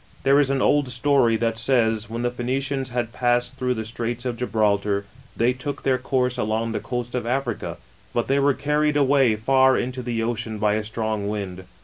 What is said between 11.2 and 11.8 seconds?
wind.